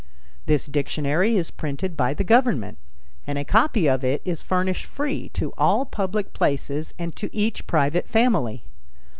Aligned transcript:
This 0.47 0.65
dictionary 0.65 1.37
is 1.37 1.51
printed 1.51 1.95
by 1.95 2.15
the 2.15 2.23
government, 2.23 2.79
and 3.27 3.37
a 3.37 3.45
copy 3.45 3.87
of 3.87 4.03
it 4.03 4.23
is 4.25 4.41
furnished 4.41 4.85
free 4.87 5.29
to 5.35 5.53
all 5.59 5.85
public 5.85 6.33
places 6.33 6.91
and 6.97 7.15
to 7.15 7.29
each 7.35 7.67
private 7.67 8.07
family. 8.07 8.63